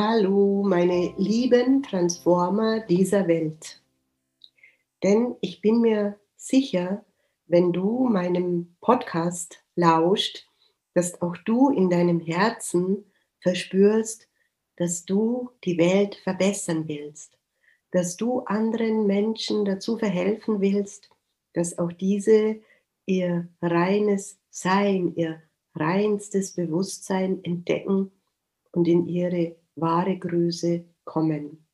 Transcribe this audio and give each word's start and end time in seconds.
Hallo, 0.00 0.62
meine 0.62 1.12
lieben 1.16 1.82
Transformer 1.82 2.78
dieser 2.78 3.26
Welt. 3.26 3.82
Denn 5.02 5.34
ich 5.40 5.60
bin 5.60 5.80
mir 5.80 6.20
sicher, 6.36 7.04
wenn 7.48 7.72
du 7.72 8.04
meinem 8.04 8.76
Podcast 8.80 9.58
lauscht, 9.74 10.46
dass 10.94 11.20
auch 11.20 11.36
du 11.38 11.70
in 11.70 11.90
deinem 11.90 12.20
Herzen 12.20 13.10
verspürst, 13.40 14.28
dass 14.76 15.04
du 15.04 15.50
die 15.64 15.78
Welt 15.78 16.14
verbessern 16.22 16.86
willst, 16.86 17.36
dass 17.90 18.16
du 18.16 18.42
anderen 18.42 19.04
Menschen 19.04 19.64
dazu 19.64 19.98
verhelfen 19.98 20.60
willst, 20.60 21.10
dass 21.54 21.76
auch 21.76 21.90
diese 21.90 22.60
ihr 23.04 23.48
reines 23.60 24.38
Sein, 24.48 25.16
ihr 25.16 25.42
reinstes 25.74 26.52
Bewusstsein 26.52 27.42
entdecken 27.42 28.12
und 28.70 28.86
in 28.86 29.08
ihre 29.08 29.56
wahre 29.80 30.18
Größe 30.18 30.84
kommen. 31.04 31.66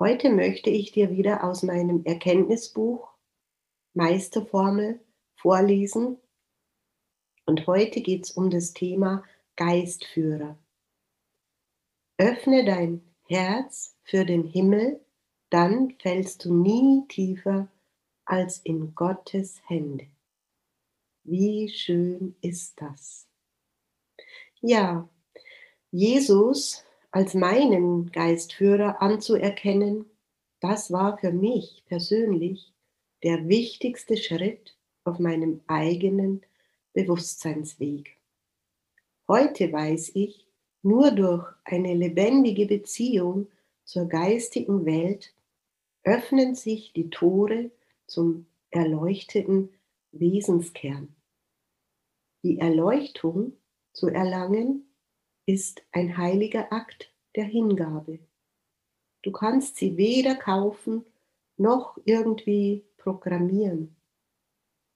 Heute 0.00 0.30
möchte 0.30 0.70
ich 0.70 0.92
dir 0.92 1.10
wieder 1.10 1.44
aus 1.44 1.62
meinem 1.62 2.04
Erkenntnisbuch 2.04 3.14
Meisterformel 3.94 5.00
vorlesen. 5.36 6.18
Und 7.46 7.66
heute 7.66 8.00
geht 8.00 8.24
es 8.24 8.30
um 8.32 8.50
das 8.50 8.72
Thema 8.72 9.22
Geistführer. 9.56 10.58
Öffne 12.18 12.64
dein 12.64 13.02
Herz 13.28 13.96
für 14.02 14.24
den 14.24 14.44
Himmel, 14.44 15.04
dann 15.50 15.94
fällst 16.00 16.44
du 16.44 16.54
nie 16.54 17.06
tiefer 17.08 17.68
als 18.24 18.58
in 18.58 18.94
Gottes 18.94 19.60
Hände. 19.66 20.06
Wie 21.22 21.68
schön 21.68 22.36
ist 22.40 22.80
das? 22.80 23.28
Ja, 24.60 25.08
Jesus 25.96 26.84
als 27.12 27.34
meinen 27.34 28.10
Geistführer 28.10 29.00
anzuerkennen, 29.00 30.06
das 30.58 30.90
war 30.90 31.18
für 31.18 31.30
mich 31.30 31.84
persönlich 31.86 32.72
der 33.22 33.46
wichtigste 33.46 34.16
Schritt 34.16 34.76
auf 35.04 35.20
meinem 35.20 35.60
eigenen 35.68 36.44
Bewusstseinsweg. 36.94 38.16
Heute 39.28 39.72
weiß 39.72 40.10
ich, 40.16 40.48
nur 40.82 41.12
durch 41.12 41.46
eine 41.62 41.94
lebendige 41.94 42.66
Beziehung 42.66 43.46
zur 43.84 44.06
geistigen 44.06 44.84
Welt 44.86 45.32
öffnen 46.02 46.56
sich 46.56 46.92
die 46.92 47.08
Tore 47.08 47.70
zum 48.08 48.46
erleuchteten 48.70 49.72
Wesenskern. 50.10 51.14
Die 52.42 52.58
Erleuchtung 52.58 53.52
zu 53.92 54.08
erlangen 54.08 54.88
ist 55.46 55.82
ein 55.92 56.16
heiliger 56.16 56.72
Akt 56.72 57.12
der 57.36 57.44
Hingabe. 57.44 58.18
Du 59.22 59.32
kannst 59.32 59.76
sie 59.76 59.96
weder 59.96 60.34
kaufen 60.34 61.04
noch 61.56 61.98
irgendwie 62.04 62.84
programmieren. 62.96 63.96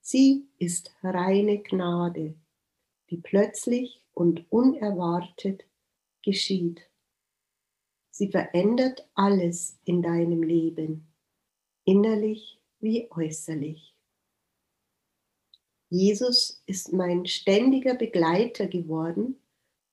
Sie 0.00 0.49
ist 0.59 0.95
reine 1.03 1.62
Gnade, 1.62 2.34
die 3.11 3.19
plötzlich 3.19 4.03
und 4.15 4.50
unerwartet 4.50 5.65
geschieht. 6.23 6.89
Sie 8.11 8.31
verändert 8.31 9.09
alles 9.15 9.78
in 9.84 10.03
deinem 10.03 10.43
Leben, 10.43 11.06
innerlich 11.84 12.59
wie 12.81 13.11
äußerlich. 13.11 13.94
Jesus 15.91 16.62
ist 16.67 16.93
mein 16.93 17.27
ständiger 17.27 17.94
Begleiter 17.94 18.67
geworden 18.67 19.37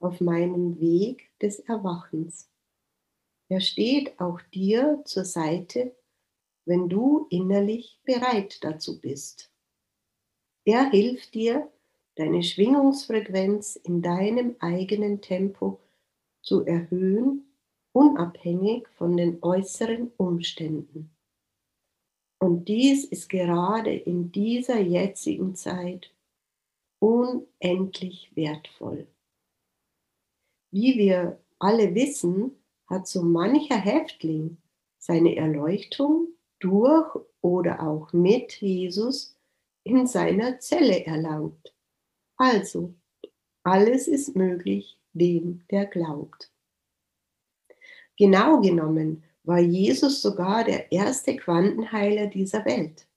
auf 0.06 0.22
meinem 0.22 0.80
Weg 0.80 1.30
des 1.42 1.60
Erwachens. 1.60 2.48
Er 3.50 3.60
steht 3.60 4.20
auch 4.20 4.40
dir 4.54 5.02
zur 5.06 5.26
Seite, 5.26 5.96
wenn 6.66 6.90
du 6.90 7.28
innerlich 7.30 8.00
bereit 8.04 8.64
dazu 8.64 9.00
bist. 9.00 9.52
Er 10.64 10.90
hilft 10.90 11.34
dir, 11.34 11.72
deine 12.16 12.44
Schwingungsfrequenz 12.44 13.76
in 13.76 14.02
deinem 14.02 14.56
eigenen 14.60 15.22
Tempo 15.22 15.80
zu 16.42 16.66
erhöhen, 16.66 17.46
unabhängig 17.92 18.88
von 18.98 19.18
den 19.18 19.44
äußeren 19.44 20.12
Umständen. 20.18 21.12
Und 22.40 22.68
dies 22.68 23.06
ist 23.06 23.30
gerade 23.30 23.94
in 23.94 24.32
dieser 24.32 24.80
jetzigen 24.80 25.56
Zeit 25.56 26.12
unendlich 27.00 28.32
wertvoll. 28.36 29.08
Wie 30.76 30.98
wir 30.98 31.40
alle 31.58 31.96
wissen, 31.96 32.52
hat 32.88 33.08
so 33.08 33.24
mancher 33.24 33.78
Häftling 33.78 34.58
seine 34.98 35.38
Erleuchtung 35.38 36.28
durch 36.60 37.16
oder 37.40 37.82
auch 37.82 38.12
mit 38.12 38.60
Jesus 38.60 39.40
in 39.86 40.06
seiner 40.06 40.60
Zelle 40.60 41.06
erlangt. 41.06 41.74
Also, 42.36 42.94
alles 43.64 44.10
ist 44.10 44.36
möglich 44.36 45.00
dem, 45.14 45.64
der 45.72 45.86
glaubt. 45.86 46.52
Genau 48.18 48.60
genommen 48.60 49.24
war 49.44 49.60
Jesus 49.60 50.22
sogar 50.22 50.66
der 50.66 50.92
erste 50.92 51.38
Quantenheiler 51.38 52.28
dieser 52.28 52.66
Welt. 52.66 53.08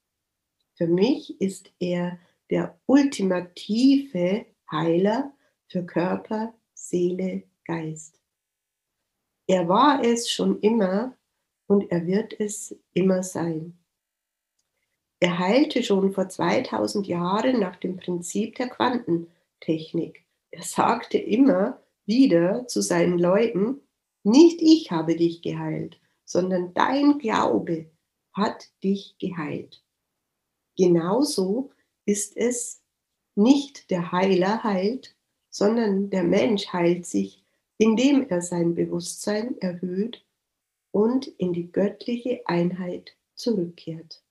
Für 0.75 0.86
mich 0.86 1.40
ist 1.40 1.72
er 1.80 2.20
der 2.50 2.78
ultimative 2.86 4.46
Heiler 4.70 5.32
für 5.66 5.84
Körper, 5.84 6.54
Seele, 6.72 7.47
Geist. 7.68 8.18
Er 9.46 9.68
war 9.68 10.02
es 10.02 10.30
schon 10.30 10.58
immer 10.60 11.14
und 11.66 11.90
er 11.92 12.06
wird 12.06 12.38
es 12.40 12.74
immer 12.94 13.22
sein. 13.22 13.78
Er 15.20 15.38
heilte 15.38 15.82
schon 15.82 16.12
vor 16.12 16.28
2000 16.28 17.06
Jahren 17.06 17.60
nach 17.60 17.76
dem 17.76 17.98
Prinzip 17.98 18.54
der 18.56 18.70
Quantentechnik. 18.70 20.24
Er 20.50 20.62
sagte 20.62 21.18
immer 21.18 21.82
wieder 22.06 22.66
zu 22.68 22.80
seinen 22.80 23.18
Leuten, 23.18 23.82
nicht 24.24 24.62
ich 24.62 24.90
habe 24.90 25.14
dich 25.16 25.42
geheilt, 25.42 26.00
sondern 26.24 26.72
dein 26.72 27.18
Glaube 27.18 27.90
hat 28.32 28.70
dich 28.82 29.16
geheilt. 29.18 29.84
Genauso 30.76 31.70
ist 32.06 32.34
es 32.34 32.82
nicht 33.34 33.90
der 33.90 34.10
Heiler 34.10 34.62
heilt, 34.64 35.16
sondern 35.50 36.08
der 36.08 36.24
Mensch 36.24 36.72
heilt 36.72 37.04
sich 37.04 37.44
indem 37.78 38.28
er 38.28 38.42
sein 38.42 38.74
Bewusstsein 38.74 39.56
erhöht 39.58 40.24
und 40.90 41.26
in 41.26 41.52
die 41.52 41.70
göttliche 41.70 42.42
Einheit 42.46 43.16
zurückkehrt. 43.34 44.22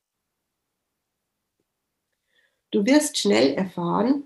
Du 2.72 2.86
wirst 2.86 3.18
schnell 3.18 3.54
erfahren, 3.54 4.26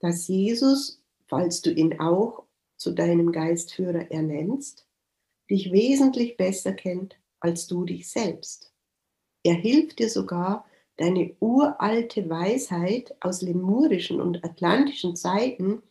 dass 0.00 0.26
Jesus, 0.26 1.02
falls 1.26 1.60
du 1.60 1.70
ihn 1.70 2.00
auch 2.00 2.44
zu 2.76 2.92
deinem 2.92 3.30
Geistführer 3.30 4.10
ernennst, 4.10 4.86
dich 5.50 5.70
wesentlich 5.70 6.36
besser 6.36 6.72
kennt 6.72 7.16
als 7.40 7.66
du 7.66 7.84
dich 7.84 8.08
selbst. 8.10 8.72
Er 9.44 9.54
hilft 9.54 9.98
dir 9.98 10.08
sogar, 10.08 10.66
deine 10.96 11.36
uralte 11.40 12.28
Weisheit 12.30 13.14
aus 13.20 13.42
lemurischen 13.42 14.20
und 14.20 14.44
atlantischen 14.44 15.16
Zeiten, 15.16 15.82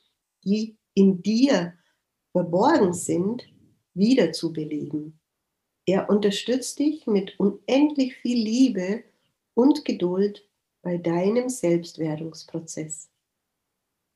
die 0.44 0.77
in 0.94 1.22
dir 1.22 1.77
verborgen 2.31 2.94
sind, 2.94 3.44
wiederzubeleben. 3.94 5.19
Er 5.86 6.10
unterstützt 6.10 6.80
dich 6.80 7.07
mit 7.07 7.39
unendlich 7.39 8.16
viel 8.18 8.38
Liebe 8.38 9.04
und 9.54 9.83
Geduld 9.83 10.48
bei 10.81 10.98
deinem 10.98 11.50
Selbstwerdungsprozess. 11.50 13.10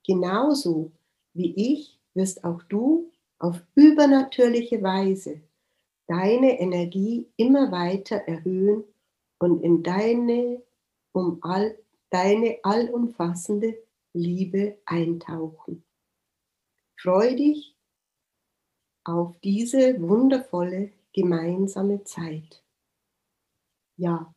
Genauso 0.06 0.92
wie 1.34 1.54
ich 1.56 2.00
wirst 2.14 2.44
auch 2.44 2.64
du 2.64 3.12
auf 3.40 3.62
übernatürliche 3.76 4.82
Weise 4.82 5.42
deine 6.08 6.60
Energie 6.60 7.28
immer 7.38 7.72
weiter 7.72 8.18
erhöhen 8.18 8.84
und 9.40 9.62
in 9.64 9.84
deine, 9.84 10.62
um 11.12 11.40
all, 11.42 11.78
deine 12.10 12.60
allumfassende 12.64 13.78
Liebe 14.14 14.78
eintauchen. 14.86 15.84
Freu 16.96 17.36
dich 17.36 17.75
auf 19.06 19.40
diese 19.44 20.02
wundervolle 20.02 20.92
gemeinsame 21.14 22.04
Zeit. 22.04 22.62
Ja. 23.98 24.34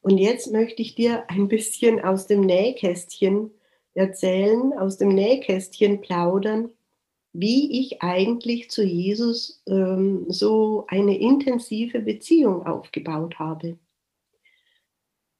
Und 0.00 0.18
jetzt 0.18 0.50
möchte 0.52 0.82
ich 0.82 0.94
dir 0.94 1.30
ein 1.30 1.48
bisschen 1.48 2.00
aus 2.00 2.26
dem 2.26 2.40
Nähkästchen 2.40 3.50
erzählen, 3.94 4.72
aus 4.72 4.98
dem 4.98 5.08
Nähkästchen 5.08 6.00
plaudern, 6.00 6.70
wie 7.32 7.80
ich 7.80 8.02
eigentlich 8.02 8.70
zu 8.70 8.82
Jesus 8.82 9.62
ähm, 9.66 10.26
so 10.28 10.84
eine 10.88 11.18
intensive 11.18 12.00
Beziehung 12.00 12.66
aufgebaut 12.66 13.38
habe. 13.38 13.78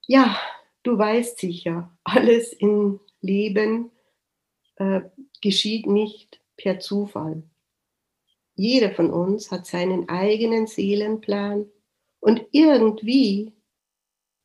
Ja, 0.06 0.38
du 0.82 0.98
weißt 0.98 1.38
sicher, 1.38 1.90
alles 2.04 2.52
im 2.52 3.00
Leben 3.20 3.90
äh, 4.76 5.02
geschieht 5.40 5.86
nicht 5.86 6.40
per 6.56 6.80
Zufall. 6.80 7.42
Jeder 8.54 8.92
von 8.92 9.10
uns 9.10 9.50
hat 9.50 9.66
seinen 9.66 10.08
eigenen 10.08 10.66
Seelenplan 10.66 11.66
und 12.20 12.46
irgendwie 12.52 13.52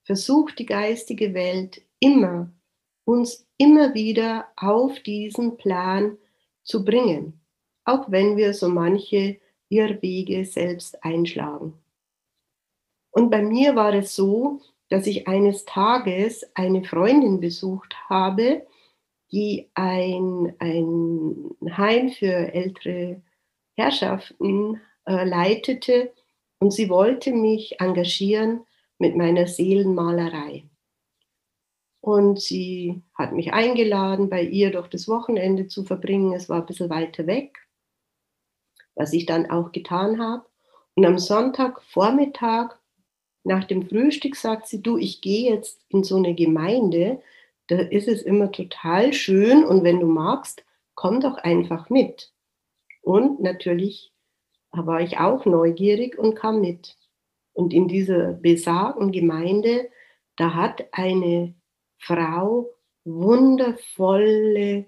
versucht 0.03 0.57
die 0.57 0.65
geistige 0.65 1.33
Welt 1.33 1.81
immer, 1.99 2.51
uns 3.05 3.47
immer 3.57 3.93
wieder 3.93 4.47
auf 4.55 4.99
diesen 5.01 5.57
Plan 5.57 6.17
zu 6.63 6.83
bringen, 6.83 7.39
auch 7.83 8.09
wenn 8.09 8.35
wir 8.37 8.53
so 8.53 8.69
manche 8.69 9.39
Irrwege 9.69 10.45
selbst 10.45 11.03
einschlagen. 11.03 11.73
Und 13.11 13.29
bei 13.29 13.41
mir 13.41 13.75
war 13.75 13.93
es 13.93 14.15
so, 14.15 14.61
dass 14.89 15.05
ich 15.05 15.27
eines 15.27 15.65
Tages 15.65 16.49
eine 16.55 16.83
Freundin 16.83 17.39
besucht 17.39 17.95
habe, 18.09 18.65
die 19.31 19.69
ein, 19.73 20.55
ein 20.59 21.55
Heim 21.77 22.09
für 22.09 22.53
ältere 22.53 23.21
Herrschaften 23.75 24.81
äh, 25.05 25.23
leitete 25.25 26.11
und 26.59 26.71
sie 26.71 26.89
wollte 26.89 27.31
mich 27.31 27.79
engagieren 27.79 28.65
mit 28.97 29.15
meiner 29.15 29.47
Seelenmalerei. 29.47 30.65
Und 32.01 32.39
sie 32.39 33.01
hat 33.13 33.33
mich 33.33 33.53
eingeladen, 33.53 34.29
bei 34.29 34.43
ihr 34.43 34.71
doch 34.71 34.87
das 34.87 35.07
Wochenende 35.07 35.67
zu 35.67 35.83
verbringen. 35.83 36.33
Es 36.33 36.47
war 36.49 36.61
ein 36.61 36.65
bisschen 36.65 36.89
weiter 36.89 37.27
weg, 37.27 37.57
was 38.95 39.13
ich 39.13 39.25
dann 39.25 39.49
auch 39.49 39.71
getan 39.71 40.21
habe. 40.21 40.45
Und 40.95 41.05
am 41.05 41.17
Sonntagvormittag 41.17 42.75
nach 43.43 43.63
dem 43.65 43.87
Frühstück 43.87 44.35
sagt 44.35 44.67
sie, 44.67 44.81
du, 44.81 44.97
ich 44.97 45.21
gehe 45.21 45.49
jetzt 45.49 45.85
in 45.89 46.03
so 46.03 46.17
eine 46.17 46.35
Gemeinde, 46.35 47.21
da 47.69 47.77
ist 47.77 48.07
es 48.07 48.23
immer 48.23 48.51
total 48.51 49.13
schön 49.13 49.63
und 49.63 49.83
wenn 49.83 49.99
du 49.99 50.07
magst, 50.07 50.65
komm 50.95 51.21
doch 51.21 51.37
einfach 51.37 51.89
mit. 51.89 52.33
Und 53.01 53.41
natürlich 53.41 54.11
war 54.71 55.01
ich 55.01 55.19
auch 55.19 55.45
neugierig 55.45 56.17
und 56.17 56.35
kam 56.35 56.61
mit. 56.61 56.97
Und 57.53 57.73
in 57.73 57.87
dieser 57.87 58.33
besagten 58.33 59.11
Gemeinde, 59.11 59.89
da 60.35 60.55
hat 60.55 60.87
eine 60.91 61.53
Frau 61.99 62.73
wundervolle 63.03 64.85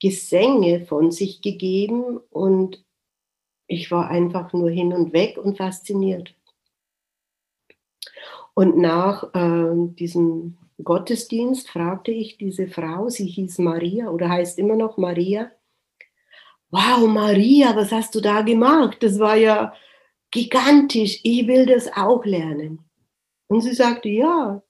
Gesänge 0.00 0.84
von 0.84 1.10
sich 1.10 1.40
gegeben 1.40 2.18
und 2.30 2.84
ich 3.68 3.90
war 3.90 4.10
einfach 4.10 4.52
nur 4.52 4.68
hin 4.68 4.92
und 4.92 5.14
weg 5.14 5.38
und 5.38 5.56
fasziniert. 5.56 6.34
Und 8.54 8.76
nach 8.76 9.34
äh, 9.34 9.74
diesem 9.94 10.58
Gottesdienst 10.82 11.70
fragte 11.70 12.10
ich 12.10 12.36
diese 12.36 12.68
Frau, 12.68 13.08
sie 13.08 13.26
hieß 13.26 13.58
Maria 13.58 14.10
oder 14.10 14.28
heißt 14.28 14.58
immer 14.58 14.76
noch 14.76 14.98
Maria. 14.98 15.50
Wow, 16.70 17.06
Maria, 17.08 17.74
was 17.74 17.92
hast 17.92 18.14
du 18.14 18.20
da 18.20 18.42
gemacht? 18.42 18.98
Das 19.00 19.18
war 19.18 19.36
ja 19.36 19.72
gigantisch, 20.30 21.20
ich 21.22 21.46
will 21.46 21.64
das 21.64 21.90
auch 21.96 22.24
lernen. 22.24 22.80
Und 23.48 23.62
sie 23.62 23.74
sagte, 23.74 24.08
ja, 24.08 24.62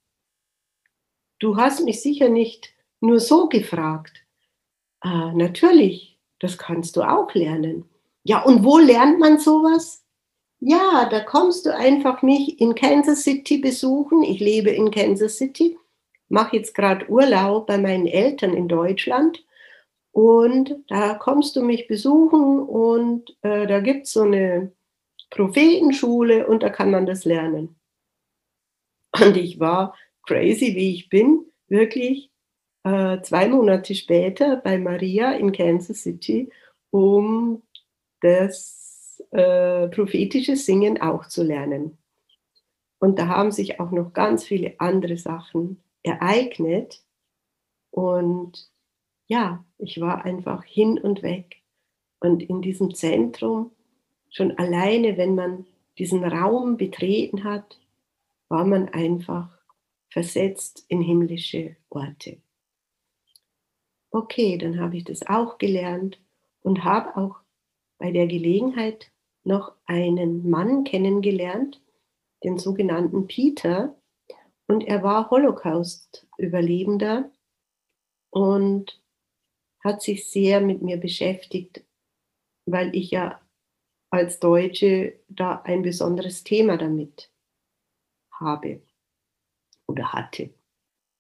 du 1.38 1.56
hast 1.56 1.85
mich 1.85 2.00
sicher 2.03 2.29
nicht 2.29 2.73
nur 3.00 3.19
so 3.19 3.49
gefragt. 3.49 4.25
Äh, 5.02 5.32
natürlich, 5.32 6.19
das 6.38 6.59
kannst 6.59 6.97
du 6.97 7.02
auch 7.02 7.35
lernen. 7.35 7.85
Ja, 8.23 8.43
und 8.43 8.64
wo 8.64 8.79
lernt 8.79 9.19
man 9.19 9.38
sowas? 9.38 10.05
Ja, 10.61 11.09
da 11.09 11.20
kommst 11.20 11.67
du 11.67 11.75
einfach 11.75 12.23
mich 12.23 12.61
in 12.61 12.75
Kansas 12.75 13.23
City 13.23 13.59
besuchen. 13.59 14.23
Ich 14.23 14.41
lebe 14.41 14.70
in 14.70 14.91
Kansas 14.91 15.37
City, 15.37 15.79
mache 16.28 16.56
jetzt 16.56 16.75
gerade 16.75 17.08
Urlaub 17.08 17.67
bei 17.67 17.78
meinen 17.78 18.06
Eltern 18.06 18.55
in 18.55 18.69
Deutschland. 18.69 19.44
Und 20.12 20.76
da 20.88 21.14
kommst 21.14 21.56
du 21.56 21.62
mich 21.62 21.88
besuchen 21.88 22.61
und 22.61 23.37
äh, 23.43 23.67
da 23.67 23.81
gibt 23.81 24.06
es 24.06 24.12
so 24.12 24.23
eine 24.23 24.73
Prophetenschule 25.31 26.46
und 26.46 26.62
da 26.62 26.70
kann 26.70 26.90
man 26.90 27.05
das 27.05 27.25
lernen. 27.25 27.76
Und 29.12 29.37
ich 29.37 29.61
war 29.61 29.94
crazy, 30.26 30.75
wie 30.75 30.94
ich 30.94 31.08
bin, 31.11 31.44
wirklich 31.69 32.31
äh, 32.84 33.20
zwei 33.23 33.49
Monate 33.49 33.94
später 33.94 34.56
bei 34.56 34.78
Maria 34.78 35.32
in 35.32 35.52
Kansas 35.52 36.02
City, 36.02 36.50
um 36.90 37.62
das 38.20 39.23
äh, 39.32 39.88
prophetisches 39.88 40.64
Singen 40.64 41.00
auch 41.00 41.26
zu 41.26 41.43
lernen. 41.43 41.99
Und 42.99 43.19
da 43.19 43.28
haben 43.28 43.52
sich 43.52 43.81
auch 43.81 43.90
noch 43.90 44.12
ganz 44.12 44.44
viele 44.44 44.75
andere 44.78 45.17
Sachen 45.17 45.82
ereignet. 46.06 47.03
Und 47.91 48.70
ja, 49.26 49.64
ich 49.79 50.00
war 50.00 50.25
einfach 50.25 50.64
hin 50.64 50.99
und 50.99 51.23
weg. 51.23 51.62
Und 52.20 52.43
in 52.43 52.62
diesem 52.62 52.94
Zentrum, 52.94 53.73
schon 54.31 54.56
alleine, 54.58 55.17
wenn 55.17 55.35
man 55.35 55.67
diesen 55.99 56.25
Raum 56.25 56.76
betreten 56.76 57.44
hat, 57.44 57.79
war 58.49 58.64
man 58.64 58.88
einfach 58.88 59.56
versetzt 60.08 60.85
in 60.88 61.00
himmlische 61.00 61.76
Orte. 61.88 62.38
Okay, 64.11 64.56
dann 64.56 64.81
habe 64.81 64.97
ich 64.97 65.05
das 65.05 65.26
auch 65.26 65.59
gelernt 65.59 66.20
und 66.62 66.85
habe 66.85 67.17
auch 67.17 67.37
bei 67.99 68.12
der 68.12 68.26
Gelegenheit 68.26 69.11
noch 69.44 69.73
einen 69.87 70.49
Mann 70.49 70.85
kennengelernt, 70.85 71.81
den 72.43 72.59
sogenannten 72.59 73.26
Peter. 73.26 73.97
Und 74.68 74.82
er 74.82 75.02
war 75.02 75.30
Holocaust-Überlebender 75.30 77.30
und 78.30 79.00
hat 79.84 80.02
sich 80.02 80.28
sehr 80.28 80.60
mit 80.60 80.82
mir 80.82 80.96
beschäftigt, 80.96 81.84
weil 82.66 82.94
ich 82.94 83.10
ja 83.10 83.40
als 84.10 84.40
Deutsche 84.40 85.20
da 85.28 85.62
ein 85.62 85.82
besonderes 85.82 86.42
Thema 86.42 86.76
damit 86.76 87.30
habe 88.32 88.82
oder 89.87 90.12
hatte. 90.12 90.50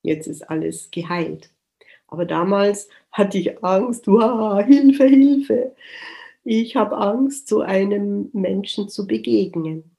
Jetzt 0.02 0.26
ist 0.26 0.50
alles 0.50 0.90
geheilt. 0.90 1.52
Aber 2.08 2.24
damals 2.24 2.88
hatte 3.12 3.38
ich 3.38 3.62
Angst, 3.64 4.06
wow, 4.06 4.64
Hilfe, 4.64 5.06
Hilfe 5.06 5.76
ich 6.48 6.76
habe 6.76 6.96
Angst, 6.96 7.48
so 7.48 7.60
einem 7.60 8.30
Menschen 8.32 8.88
zu 8.88 9.08
begegnen. 9.08 9.95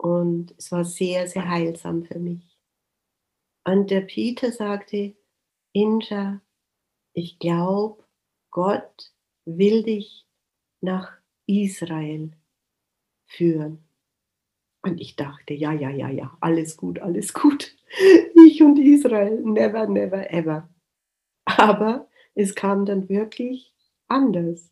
Und 0.00 0.54
es 0.56 0.72
war 0.72 0.84
sehr, 0.84 1.28
sehr 1.28 1.48
heilsam 1.48 2.04
für 2.04 2.18
mich. 2.18 2.58
Und 3.64 3.90
der 3.90 4.00
Peter 4.02 4.50
sagte, 4.50 5.14
Inja, 5.72 6.40
ich 7.12 7.38
glaube, 7.38 8.04
Gott 8.50 9.12
will 9.44 9.82
dich 9.82 10.26
nach 10.80 11.12
Israel 11.46 12.32
führen. 13.26 13.84
Und 14.82 15.00
ich 15.00 15.16
dachte, 15.16 15.52
ja, 15.52 15.72
ja, 15.72 15.90
ja, 15.90 16.08
ja, 16.08 16.36
alles 16.40 16.76
gut, 16.76 16.98
alles 16.98 17.32
gut. 17.32 17.76
Ich 18.46 18.62
und 18.62 18.78
Israel, 18.78 19.42
never, 19.42 19.86
never, 19.86 20.32
ever. 20.32 20.68
Aber 21.44 22.08
es 22.34 22.54
kam 22.54 22.86
dann 22.86 23.08
wirklich 23.08 23.74
anders 24.08 24.70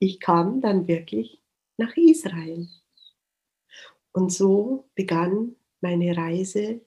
ich 0.00 0.18
kam 0.18 0.60
dann 0.62 0.88
wirklich 0.88 1.42
nach 1.76 1.94
Israel. 1.96 2.68
Und 4.12 4.32
so 4.32 4.88
begann 4.94 5.56
meine 5.80 6.16
Reise 6.16 6.80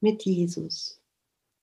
mit 0.00 0.24
Jesus. 0.24 1.00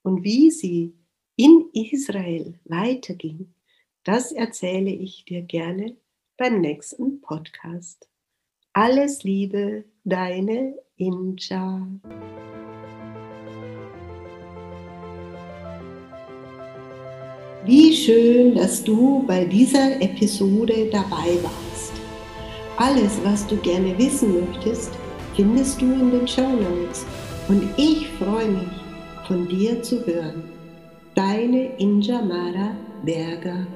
Und 0.03 0.23
wie 0.23 0.51
sie 0.51 0.93
in 1.35 1.69
Israel 1.73 2.59
weiterging, 2.65 3.53
das 4.03 4.31
erzähle 4.31 4.91
ich 4.91 5.25
dir 5.25 5.41
gerne 5.41 5.97
beim 6.37 6.61
nächsten 6.61 7.21
Podcast. 7.21 8.07
Alles 8.73 9.23
Liebe, 9.23 9.83
deine 10.03 10.77
Inja. 10.95 11.87
Wie 17.65 17.93
schön, 17.93 18.55
dass 18.55 18.83
du 18.83 19.23
bei 19.27 19.45
dieser 19.45 20.01
Episode 20.01 20.89
dabei 20.91 21.37
warst. 21.43 21.98
Alles, 22.79 23.19
was 23.25 23.45
du 23.45 23.57
gerne 23.57 23.97
wissen 23.97 24.39
möchtest, 24.39 24.91
findest 25.35 25.81
du 25.81 25.85
in 25.85 26.11
den 26.11 26.25
Show 26.25 26.49
Notes. 26.49 27.05
Und 27.49 27.63
ich 27.75 28.07
freue 28.11 28.47
mich, 28.47 28.69
von 29.27 29.49
dir 29.49 29.83
zu 29.83 30.05
hören. 30.05 30.43
Deine 31.13 31.75
Injamara 31.77 32.71
Berger. 33.03 33.67